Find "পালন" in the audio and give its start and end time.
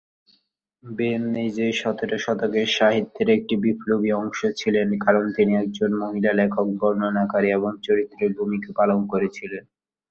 8.79-8.99